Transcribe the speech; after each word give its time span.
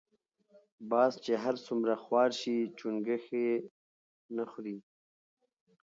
باز 0.91 1.13
چی 1.23 1.33
هر 1.43 1.55
څومره 1.65 1.93
خوار 2.03 2.29
شی 2.39 2.57
چونګښی 2.77 3.47
نه 4.37 4.43
خوري. 4.51 4.77